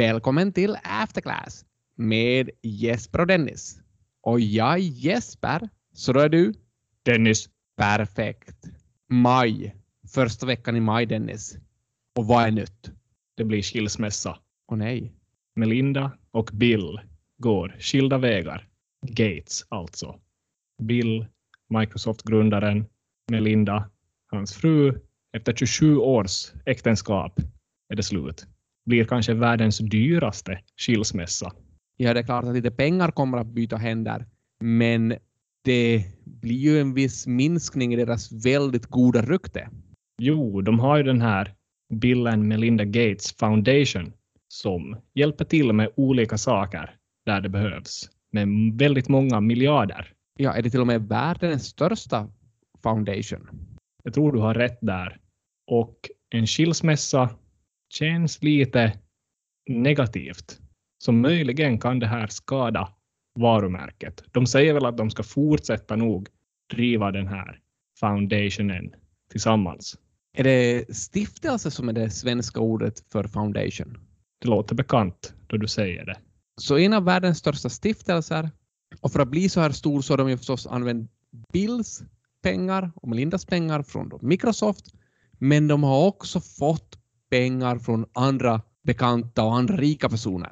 [0.00, 1.64] Välkommen till Afterclass
[1.96, 3.80] med Jesper och Dennis.
[4.22, 6.54] Och jag är Jesper, så då är du?
[7.02, 7.48] Dennis.
[7.76, 8.66] Perfekt.
[9.08, 9.76] Maj.
[10.14, 11.56] Första veckan i maj, Dennis.
[12.16, 12.90] Och vad är nytt?
[13.36, 14.38] Det blir skilsmässa.
[14.72, 15.12] Åh nej.
[15.54, 17.00] Melinda och Bill
[17.38, 18.68] går skilda vägar.
[19.06, 20.20] Gates alltså.
[20.82, 21.26] Bill,
[21.68, 22.86] Microsoft-grundaren,
[23.30, 23.90] Melinda,
[24.30, 25.00] hans fru.
[25.32, 27.40] Efter 27 års äktenskap
[27.88, 28.46] är det slut.
[28.86, 31.52] Blir kanske världens dyraste skilsmässa.
[31.96, 34.26] Ja, det är klart att lite pengar kommer att byta händer,
[34.60, 35.14] men
[35.64, 39.68] det blir ju en viss minskning i deras väldigt goda rykte.
[40.22, 41.54] Jo, de har ju den här
[41.94, 44.12] Bill and Melinda Gates Foundation
[44.48, 50.12] som hjälper till med olika saker där det behövs med väldigt många miljarder.
[50.38, 52.28] Ja, är det till och med världens största
[52.82, 53.48] foundation?
[54.02, 55.18] Jag tror du har rätt där.
[55.66, 55.96] Och
[56.30, 57.30] en skilsmässa
[57.90, 58.98] känns lite
[59.66, 60.60] negativt.
[60.98, 62.88] Så möjligen kan det här skada
[63.34, 64.24] varumärket.
[64.32, 66.28] De säger väl att de ska fortsätta nog
[66.74, 67.60] driva den här
[68.00, 68.94] foundationen
[69.30, 69.98] tillsammans.
[70.36, 73.98] Är det stiftelse som är det svenska ordet för foundation?
[74.38, 76.18] Det låter bekant då du säger det.
[76.60, 78.50] Så en av världens största stiftelser,
[79.00, 81.10] och för att bli så här stor så har de ju förstås använt
[81.52, 82.02] Bills
[82.42, 84.94] pengar och Melindas pengar från Microsoft,
[85.38, 86.99] men de har också fått
[87.30, 90.50] pengar från andra bekanta och andra rika personer.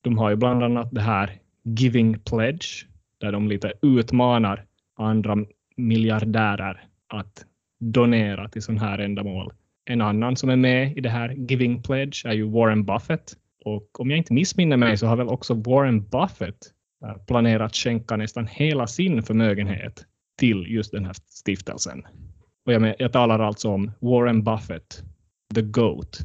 [0.00, 1.32] De har ju bland annat det här
[1.64, 2.86] Giving Pledge,
[3.20, 4.64] där de lite utmanar
[4.98, 5.36] andra
[5.76, 7.44] miljardärer att
[7.80, 9.52] donera till sådana här ändamål.
[9.84, 13.32] En annan som är med i det här Giving Pledge är ju Warren Buffett.
[13.64, 16.58] Och om jag inte missminner mig så har väl också Warren Buffett
[17.04, 20.04] eh, planerat skänka nästan hela sin förmögenhet
[20.38, 22.02] till just den här stiftelsen.
[22.66, 25.02] Och jag, med, jag talar alltså om Warren Buffett,
[25.54, 26.18] the GOAT.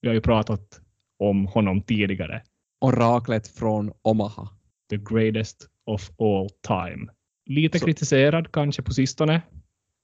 [0.00, 0.80] Vi har ju pratat
[1.18, 2.42] om honom tidigare.
[2.80, 4.48] Oraklet från Omaha.
[4.90, 7.12] The greatest of all time.
[7.46, 7.84] Lite så.
[7.86, 9.42] kritiserad kanske på sistone,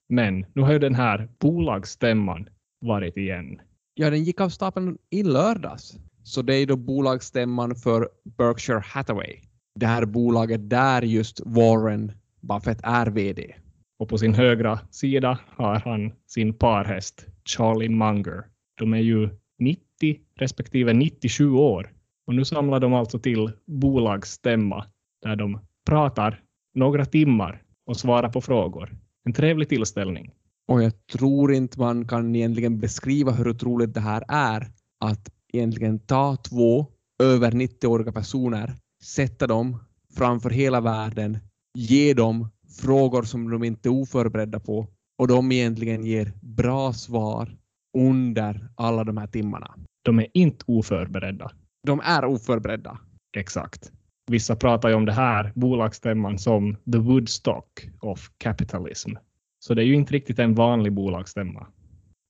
[0.09, 2.49] men nu har ju den här bolagsstämman
[2.85, 3.61] varit igen.
[3.93, 5.93] Ja, den gick av stapeln i lördags.
[6.23, 9.39] Så det är då bolagsstämman för Berkshire Hathaway.
[9.79, 12.11] Det här bolaget där just Warren
[12.41, 13.55] Buffett är VD.
[13.99, 18.50] Och på sin högra sida har han sin parhäst Charlie Munger.
[18.81, 21.93] De är ju 90 respektive 97 år.
[22.27, 24.85] Och nu samlar de alltså till bolagsstämma
[25.21, 26.43] där de pratar
[26.73, 28.97] några timmar och svarar på frågor.
[29.25, 30.31] En trevlig tillställning.
[30.67, 34.67] Och jag tror inte man kan egentligen beskriva hur otroligt det här är
[34.99, 36.85] att egentligen ta två
[37.23, 39.77] över 90-åriga personer, sätta dem
[40.17, 41.37] framför hela världen,
[41.77, 42.49] ge dem
[42.81, 44.87] frågor som de inte är oförberedda på
[45.17, 47.57] och de egentligen ger bra svar
[47.97, 49.75] under alla de här timmarna.
[50.03, 51.51] De är inte oförberedda.
[51.87, 52.99] De är oförberedda.
[53.37, 53.91] Exakt.
[54.31, 59.11] Vissa pratar ju om det här bolagsstämman som the Woodstock of capitalism.
[59.59, 61.67] Så det är ju inte riktigt en vanlig bolagsstämma.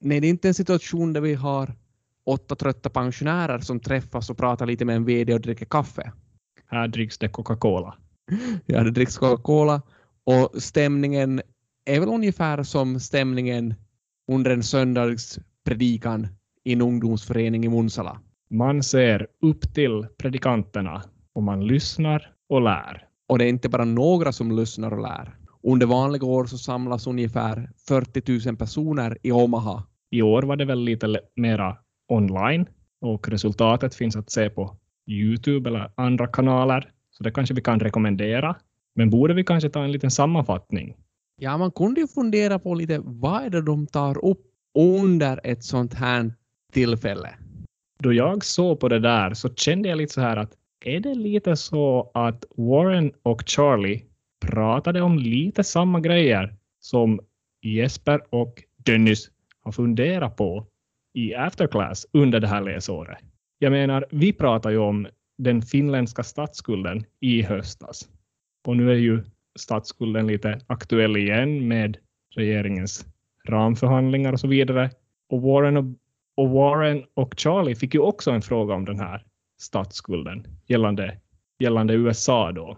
[0.02, 1.74] Nej, det är inte en situation där vi har
[2.26, 6.12] åtta trötta pensionärer som träffas och pratar lite med en VD och dricker kaffe.
[6.66, 7.96] Här dricks det Coca-Cola.
[8.66, 9.82] Ja, det dricks Coca-Cola
[10.24, 11.42] och stämningen
[11.86, 13.74] är väl ungefär som stämningen
[14.32, 14.64] under en
[15.68, 16.28] söndagspredikan
[16.64, 18.20] i en ungdomsförening i Munsala.
[18.50, 21.04] Man ser upp till predikanterna
[21.36, 23.08] och man lyssnar och lär.
[23.28, 25.36] Och det är inte bara några som lyssnar och lär.
[25.64, 29.84] Under vanliga år så samlas ungefär 40 000 personer i Omaha.
[30.12, 31.78] I år var det väl lite mera
[32.10, 32.66] online
[33.02, 34.78] och resultatet finns att se på
[35.08, 36.92] Youtube eller andra kanaler.
[37.12, 38.56] Så det kanske vi kan rekommendera.
[38.96, 40.96] Men borde vi kanske ta en liten sammanfattning?
[41.38, 45.64] Ja, man kunde ju fundera på lite vad är det de tar upp under ett
[45.64, 46.34] sånt här
[46.74, 47.30] tillfälle?
[48.00, 51.16] Då jag såg på det där så kände jag lite så här att är det
[51.16, 54.04] lite så att Warren och Charlie
[54.46, 57.20] pratade om lite samma grejer som
[57.62, 60.66] Jesper och Dennis har funderat på
[61.14, 63.18] i Afterclass under det här läsåret.
[63.60, 65.08] Jag menar, vi pratar ju om
[65.38, 68.10] den finländska statsskulden i höstas.
[68.68, 69.24] Och nu är ju
[69.60, 71.98] statsskulden lite aktuell igen med
[72.36, 73.06] regeringens
[73.48, 74.92] ramförhandlingar och så vidare.
[75.30, 75.86] Och Warren och,
[76.36, 79.26] och Warren och Charlie fick ju också en fråga om den här
[79.62, 81.20] statsskulden gällande,
[81.60, 82.78] gällande USA då.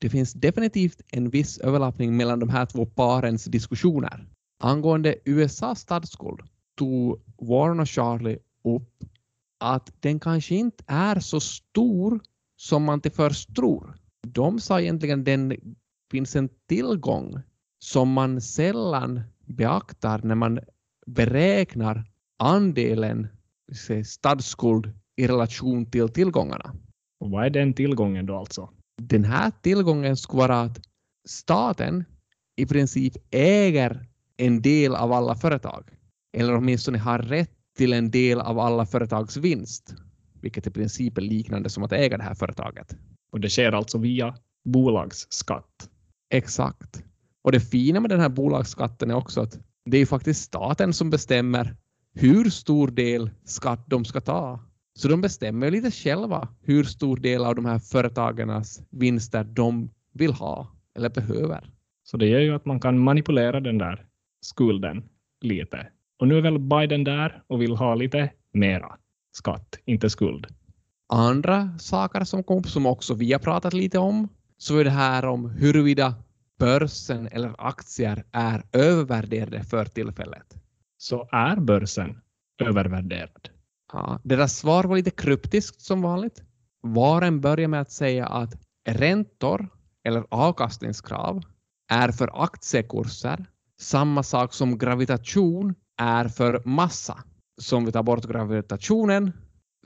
[0.00, 4.26] Det finns definitivt en viss överlappning mellan de här två parens diskussioner.
[4.62, 6.40] Angående USAs statsskuld
[6.78, 9.04] tog Warren och Charlie upp
[9.60, 12.20] att den kanske inte är så stor
[12.56, 13.94] som man till först tror.
[14.26, 15.56] De sa egentligen att den
[16.10, 17.40] finns en tillgång
[17.78, 19.20] som man sällan
[19.56, 20.60] beaktar när man
[21.06, 22.04] beräknar
[22.38, 23.28] andelen
[24.04, 26.74] statsskuld i relation till tillgångarna.
[27.20, 28.70] Och vad är den tillgången då alltså?
[29.02, 30.80] Den här tillgången skulle vara att
[31.28, 32.04] staten
[32.56, 34.06] i princip äger
[34.36, 35.90] en del av alla företag.
[36.36, 39.94] Eller åtminstone har rätt till en del av alla företags vinst.
[40.42, 42.96] Vilket i princip är liknande som att äga det här företaget.
[43.32, 45.90] Och det sker alltså via bolagsskatt.
[46.34, 47.04] Exakt.
[47.42, 51.10] Och det fina med den här bolagsskatten är också att det är faktiskt staten som
[51.10, 51.76] bestämmer
[52.14, 54.60] hur stor del skatt de ska ta.
[54.94, 60.32] Så de bestämmer lite själva hur stor del av de här företagens vinster de vill
[60.32, 61.70] ha eller behöver.
[62.02, 64.06] Så det gör ju att man kan manipulera den där
[64.40, 65.04] skulden
[65.40, 65.86] lite.
[66.18, 68.96] Och nu är väl Biden där och vill ha lite mera
[69.32, 70.46] skatt, inte skuld.
[71.08, 75.24] Andra saker som kom som också vi har pratat lite om så är det här
[75.24, 76.14] om huruvida
[76.60, 80.56] börsen eller aktier är övervärderade för tillfället.
[80.98, 82.20] Så är börsen
[82.62, 83.48] övervärderad?
[83.92, 86.42] Ja, deras svar var lite kryptiskt som vanligt.
[86.82, 88.54] Varen börjar med att säga att
[88.88, 89.68] räntor
[90.04, 91.42] eller avkastningskrav
[91.92, 93.46] är för aktiekurser
[93.80, 97.24] samma sak som gravitation är för massa.
[97.60, 99.32] Så om vi tar bort gravitationen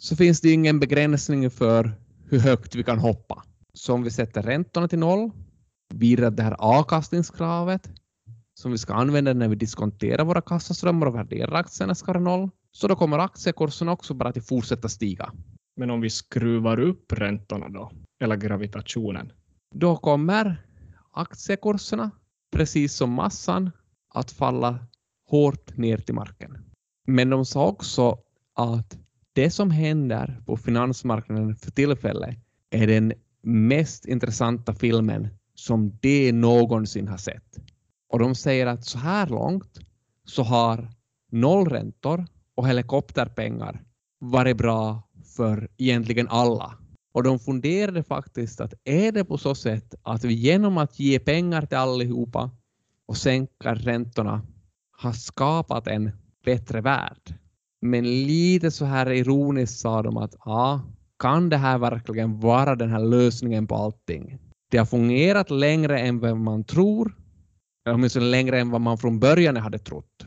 [0.00, 1.92] så finns det ingen begränsning för
[2.28, 3.42] hur högt vi kan hoppa.
[3.74, 5.30] Så om vi sätter räntorna till noll,
[5.94, 7.90] vidare det här avkastningskravet
[8.54, 12.50] som vi ska använda när vi diskonterar våra kassaströmmar och värderar aktierna ska vara noll,
[12.70, 15.32] så då kommer aktiekursen också bara att fortsätta stiga.
[15.76, 17.90] Men om vi skruvar upp räntorna då,
[18.20, 19.32] eller gravitationen?
[19.74, 20.66] Då kommer
[21.12, 22.10] aktiekurserna,
[22.52, 23.70] precis som massan,
[24.08, 24.78] att falla
[25.30, 26.58] hårt ner till marken.
[27.06, 28.18] Men de sa också
[28.54, 28.98] att
[29.32, 32.38] det som händer på finansmarknaden för tillfället
[32.70, 35.28] är den mest intressanta filmen
[35.64, 37.58] som de någonsin har sett.
[38.08, 39.80] Och de säger att så här långt
[40.24, 40.90] så har
[41.30, 43.82] nollräntor och helikopterpengar
[44.18, 45.02] varit bra
[45.36, 46.78] för egentligen alla.
[47.12, 51.18] Och de funderade faktiskt att är det på så sätt att vi genom att ge
[51.18, 52.50] pengar till allihopa
[53.06, 54.42] och sänka räntorna
[54.90, 56.10] har skapat en
[56.44, 57.34] bättre värld.
[57.80, 60.80] Men lite så här ironiskt sa de att ja,
[61.18, 64.38] kan det här verkligen vara den här lösningen på allting?
[64.74, 67.14] Det har fungerat längre än vad man tror,
[67.90, 70.26] åtminstone längre än vad man från början hade trott.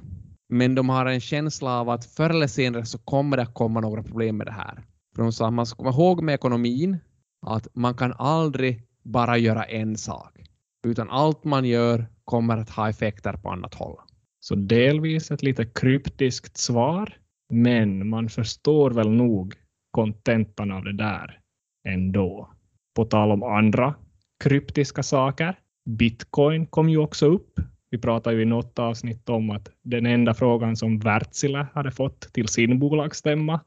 [0.49, 3.79] Men de har en känsla av att förr eller senare så kommer det att komma
[3.79, 4.83] några problem med det här.
[5.15, 6.97] För de sa att man ska komma ihåg med ekonomin
[7.45, 10.39] att man kan aldrig bara göra en sak,
[10.87, 13.95] utan allt man gör kommer att ha effekter på annat håll.
[14.39, 17.13] Så delvis ett lite kryptiskt svar,
[17.53, 19.53] men man förstår väl nog
[19.91, 21.39] kontentan av det där
[21.87, 22.49] ändå.
[22.95, 23.95] På tal om andra
[24.43, 25.59] kryptiska saker.
[25.85, 27.59] Bitcoin kom ju också upp.
[27.89, 32.33] Vi pratade ju i något avsnitt om att den enda frågan som Wärtsilä hade fått
[32.33, 33.59] till sin bolagsstämma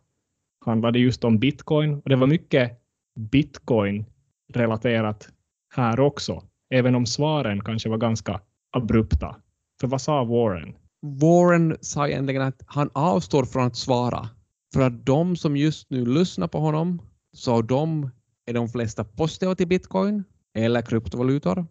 [0.64, 1.94] handlade just om bitcoin.
[1.94, 2.80] Och det var mycket
[3.18, 4.04] bitcoin
[4.52, 5.28] relaterat
[5.74, 8.40] här också, även om svaren kanske var ganska
[8.70, 9.36] abrupta.
[9.80, 10.74] För vad sa Warren?
[11.02, 14.28] Warren sa egentligen att han avstår från att svara
[14.72, 17.02] för att de som just nu lyssnar på honom,
[17.32, 18.10] så de
[18.46, 20.24] är de flesta positiva till bitcoin
[20.54, 21.66] eller kryptovalutor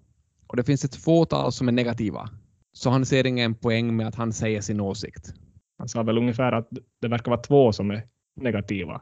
[0.47, 2.29] och det finns ett fåtal som är negativa.
[2.73, 5.33] Så han ser ingen poäng med att han säger sin åsikt.
[5.77, 6.69] Han sa väl ungefär att
[7.01, 8.03] det verkar vara två som är
[8.41, 9.01] negativa.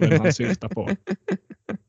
[0.00, 0.88] Vem han syftar på.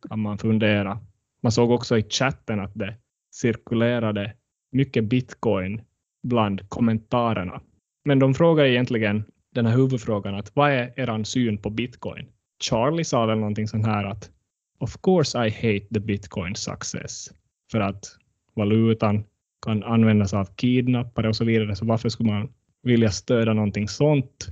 [0.09, 0.99] Kan man fundera.
[1.41, 2.95] Man såg också i chatten att det
[3.31, 4.33] cirkulerade
[4.71, 5.81] mycket bitcoin
[6.23, 7.61] bland kommentarerna.
[8.05, 9.23] Men de frågar egentligen
[9.55, 12.27] den här huvudfrågan att vad är er syn på bitcoin?
[12.63, 14.31] Charlie sa väl någonting sånt här att
[14.79, 17.31] of course I hate the bitcoin success.
[17.71, 18.17] För att
[18.55, 19.23] valutan
[19.65, 22.49] kan användas av kidnappare och så vidare, så varför skulle man
[22.83, 24.47] vilja stödja någonting sånt?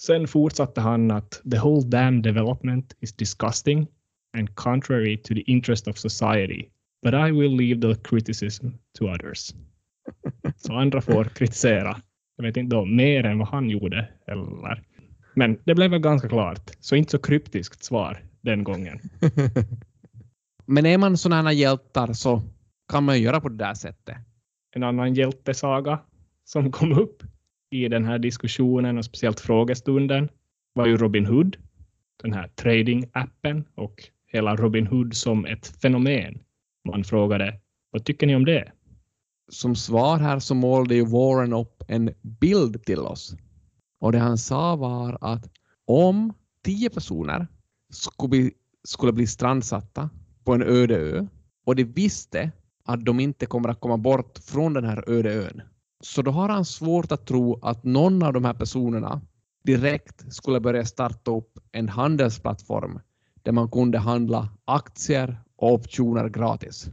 [0.00, 3.86] Sen fortsatte han att the whole damn development is disgusting
[4.36, 6.68] and contrary to the interest of society,
[7.02, 8.66] but I will leave the criticism
[8.98, 9.54] to others.
[10.56, 11.96] Så andra får kritisera.
[12.36, 14.08] Jag vet inte då, mer än vad han gjorde.
[14.26, 14.82] Eller.
[15.34, 16.70] Men det blev väl ganska klart.
[16.80, 19.00] Så inte så kryptiskt svar den gången.
[20.66, 22.42] Men är man sådana här hjältar så
[22.88, 24.16] kan man göra på det där sättet.
[24.74, 25.98] En annan hjältesaga
[26.44, 27.22] som kom upp
[27.70, 30.28] i den här diskussionen och speciellt frågestunden
[30.72, 31.56] var ju Robin Hood,
[32.22, 36.42] den här trading-appen och hela Robin Hood som ett fenomen.
[36.88, 38.72] Man frågade vad tycker ni om det?
[39.50, 43.36] Som svar här så målade ju Warren upp en bild till oss.
[44.00, 45.50] Och det han sa var att
[45.84, 46.32] om
[46.64, 47.46] tio personer
[47.92, 48.52] skulle bli,
[48.84, 50.10] skulle bli strandsatta
[50.44, 51.26] på en öde ö
[51.66, 52.50] och de visste
[52.84, 55.62] att de inte kommer att komma bort från den här öde ön.
[56.00, 59.20] Så då har han svårt att tro att någon av de här personerna
[59.64, 63.00] direkt skulle börja starta upp en handelsplattform
[63.42, 66.90] där man kunde handla aktier och optioner gratis.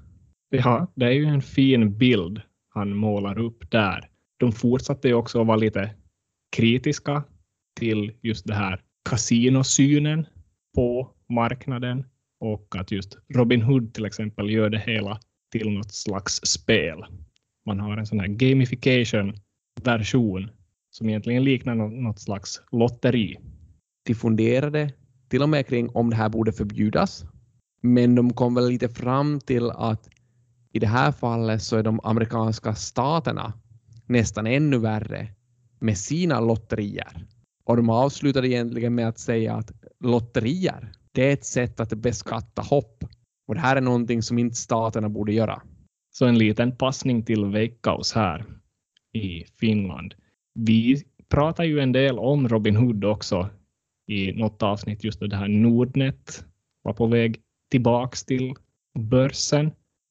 [0.50, 4.10] Ja, det är ju en fin bild han målar upp där.
[4.38, 5.96] De fortsatte ju också att vara lite
[6.52, 7.24] kritiska
[7.76, 10.26] till just det här kasinosynen
[10.76, 12.06] på marknaden
[12.40, 15.20] och att just Robin Hood till exempel gör det hela
[15.52, 17.06] till något slags spel.
[17.66, 20.50] Man har en sån här gamification-version
[20.92, 23.38] som egentligen liknar något slags lotteri.
[24.06, 24.94] De funderade
[25.30, 27.26] till och med kring om det här borde förbjudas.
[27.82, 30.10] Men de kom väl lite fram till att
[30.72, 33.54] i det här fallet så är de amerikanska staterna
[34.06, 35.28] nästan ännu värre
[35.80, 37.26] med sina lotterier.
[37.64, 39.72] Och de avslutade egentligen med att säga att
[40.04, 43.04] lotterier, det är ett sätt att beskatta hopp.
[43.48, 45.62] Och det här är någonting som inte staterna borde göra.
[46.12, 48.46] Så en liten passning till Veikkaus här
[49.14, 50.16] i Finland.
[50.54, 53.50] Vi pratar ju en del om Robin Hood också
[54.08, 56.46] i något avsnitt, just det här Nordnet
[56.82, 57.42] var på väg
[57.72, 58.54] tillbaks till
[59.00, 59.66] börsen.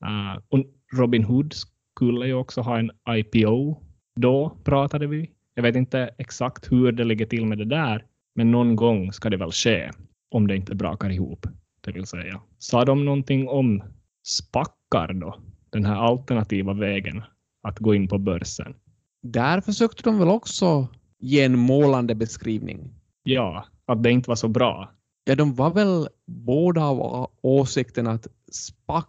[0.04, 3.82] Uh, och Robin Hood skulle ju också ha en IPO.
[4.20, 5.30] Då pratade vi.
[5.54, 8.04] Jag vet inte exakt hur det ligger till med det där,
[8.38, 9.90] men någon gång ska det väl ske
[10.30, 11.46] om det inte brakar ihop,
[11.80, 12.40] det vill säga.
[12.58, 13.82] Sa de någonting om
[14.26, 15.38] spackar då?
[15.70, 17.22] Den här alternativa vägen
[17.62, 18.74] att gå in på börsen.
[19.22, 22.94] Där försökte de väl också ge en målande beskrivning.
[23.22, 24.90] Ja, att det inte var så bra.
[25.24, 29.04] Ja, de var väl båda av åsikten att SPAC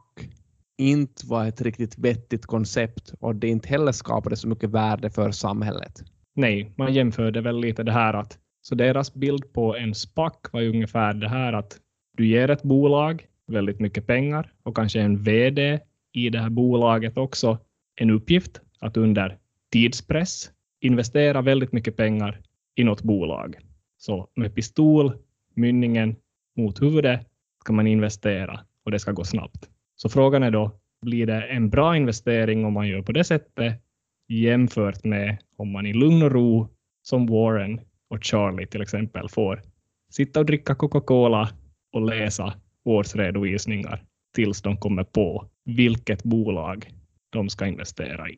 [0.77, 5.31] inte var ett riktigt vettigt koncept och det inte heller skapade så mycket värde för
[5.31, 6.03] samhället.
[6.35, 10.61] Nej, man jämförde väl lite det här att så deras bild på en SPAC var
[10.61, 11.77] ju ungefär det här att
[12.17, 15.79] du ger ett bolag väldigt mycket pengar och kanske en VD
[16.13, 17.57] i det här bolaget också
[17.95, 19.37] en uppgift att under
[19.71, 20.51] tidspress
[20.81, 22.41] investera väldigt mycket pengar
[22.75, 23.57] i något bolag.
[23.97, 25.13] Så med pistol,
[25.55, 26.15] mynningen
[26.57, 27.27] mot huvudet
[27.63, 29.69] ska man investera och det ska gå snabbt.
[29.95, 33.81] Så frågan är då, blir det en bra investering om man gör på det sättet
[34.27, 36.67] jämfört med om man i lugn och ro
[37.01, 39.61] som Warren och Charlie till exempel får
[40.09, 41.49] sitta och dricka Coca-Cola
[41.93, 42.53] och läsa
[42.85, 44.03] årsredovisningar
[44.35, 46.93] tills de kommer på vilket bolag
[47.29, 48.37] de ska investera i.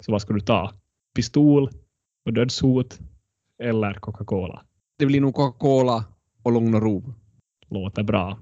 [0.00, 0.72] Så vad ska du ta?
[1.14, 1.70] Pistol
[2.24, 2.98] och dödshot
[3.62, 4.64] eller Coca-Cola?
[4.98, 6.04] Det blir nog Coca-Cola
[6.42, 7.14] och lugn och ro.
[7.68, 8.38] Låter bra.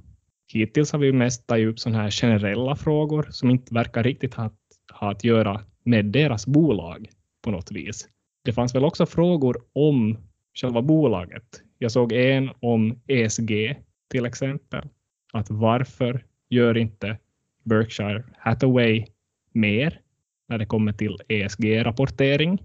[0.53, 4.51] Hittills har vi mest tagit upp sådana här generella frågor som inte verkar riktigt ha,
[4.93, 7.09] ha att göra med deras bolag
[7.43, 8.09] på något vis.
[8.45, 10.17] Det fanns väl också frågor om
[10.55, 11.63] själva bolaget.
[11.79, 13.77] Jag såg en om ESG
[14.11, 14.89] till exempel.
[15.33, 17.19] Att varför gör inte
[17.65, 19.07] Berkshire Hathaway
[19.53, 20.01] mer
[20.49, 22.63] när det kommer till ESG-rapportering?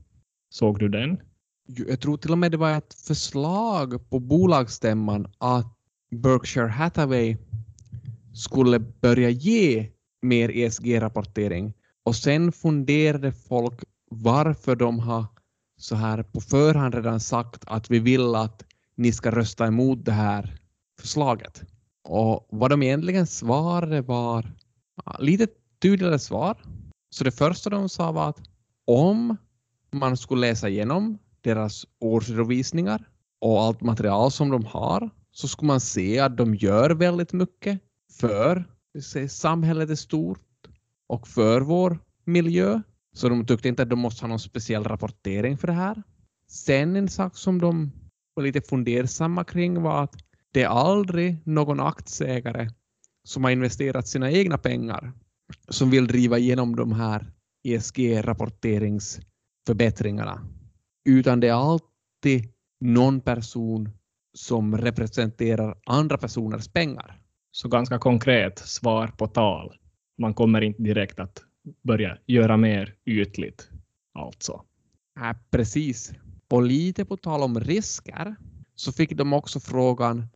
[0.49, 1.21] Såg du den?
[1.67, 5.77] Jag tror till och med det var ett förslag på bolagsstämman att
[6.11, 7.37] Berkshire Hathaway
[8.33, 9.89] skulle börja ge
[10.21, 11.73] mer ESG-rapportering
[12.03, 15.25] och sen funderade folk varför de har
[15.77, 18.63] så här på förhand redan sagt att vi vill att
[18.95, 20.57] ni ska rösta emot det här
[20.99, 21.63] förslaget.
[22.03, 24.51] Och vad de egentligen svarade var
[25.05, 25.47] ja, lite
[25.81, 26.57] tydligare svar.
[27.09, 28.39] Så det första de sa var att
[28.85, 29.37] om
[29.91, 33.07] man skulle läsa igenom deras årsredovisningar
[33.41, 37.79] och allt material som de har så skulle man se att de gör väldigt mycket
[38.19, 38.65] för
[39.29, 40.67] samhället är stort
[41.07, 42.81] och för vår miljö.
[43.15, 46.03] Så de tyckte inte att de måste ha någon speciell rapportering för det här.
[46.47, 47.91] Sen en sak som de
[48.33, 50.15] var lite fundersamma kring var att
[50.51, 52.69] det är aldrig någon aktieägare
[53.23, 55.13] som har investerat sina egna pengar
[55.69, 57.31] som vill driva igenom de här
[57.67, 60.41] ESG-rapporteringsförbättringarna.
[61.09, 63.89] Utan det är alltid någon person
[64.37, 67.21] som representerar andra personers pengar.
[67.51, 69.75] Så ganska konkret svar på tal.
[70.17, 71.43] Man kommer inte direkt att
[71.83, 73.69] börja göra mer ytligt
[74.13, 74.61] alltså.
[75.15, 76.13] Ja, precis.
[76.49, 78.35] Och lite på tal om risker
[78.75, 80.27] så fick de också frågan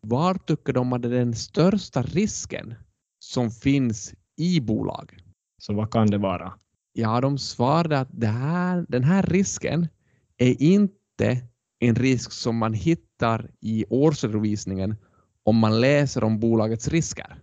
[0.00, 2.74] var tycker de att den största risken
[3.18, 5.18] som finns i bolag?
[5.58, 6.52] Så vad kan det vara?
[6.92, 9.88] Ja, de svarade att här, den här risken
[10.36, 11.42] är inte
[11.78, 14.96] en risk som man hittar i årsredovisningen
[15.42, 17.36] om man läser om bolagets risker.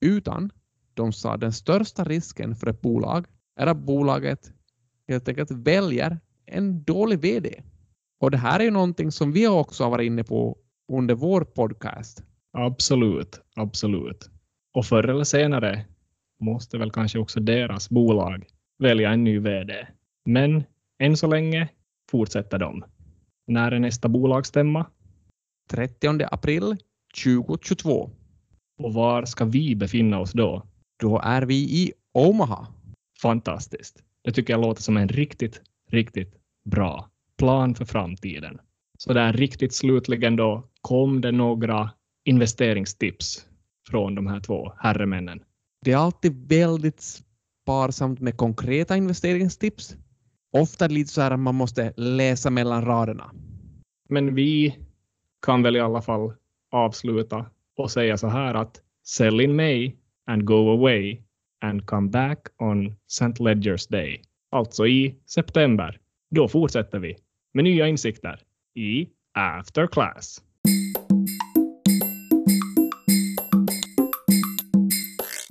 [0.00, 0.50] Utan
[0.96, 3.26] de sa att den största risken för ett bolag
[3.60, 4.52] är att bolaget
[5.08, 7.62] helt enkelt väljer en dålig VD.
[8.20, 10.58] Och det här är ju någonting som vi också har varit inne på
[10.92, 12.22] under vår podcast.
[12.52, 14.30] Absolut, absolut.
[14.74, 15.84] Och förr eller senare
[16.40, 18.46] måste väl kanske också deras bolag
[18.78, 19.86] välja en ny VD.
[20.24, 20.64] Men
[20.98, 21.68] än så länge
[22.10, 22.84] fortsätter de.
[23.46, 24.86] När är nästa bolagsstämma?
[25.70, 26.76] 30 april
[27.24, 28.10] 2022.
[28.78, 30.66] Och var ska vi befinna oss då?
[31.00, 32.66] Då är vi i Omaha.
[33.22, 34.02] Fantastiskt.
[34.24, 35.60] Det tycker jag låter som en riktigt,
[35.90, 36.34] riktigt
[36.64, 38.60] bra plan för framtiden.
[38.98, 41.90] Så där riktigt slutligen då kom det några
[42.24, 43.46] investeringstips
[43.88, 45.42] från de här två herremännen.
[45.84, 47.00] Det är alltid väldigt
[47.62, 49.96] sparsamt med konkreta investeringstips.
[50.52, 53.30] Ofta lite så här att man måste läsa mellan raderna.
[54.08, 54.78] Men vi
[55.46, 56.32] kan väl i alla fall
[56.70, 59.92] avsluta och säga så här att sell in May
[60.30, 61.22] and go away
[61.62, 63.40] and come back on St.
[63.40, 64.22] Ledgers Day.
[64.50, 65.98] Alltså i september.
[66.30, 67.16] Då fortsätter vi
[67.54, 68.40] med nya insikter
[68.74, 70.42] i After Class.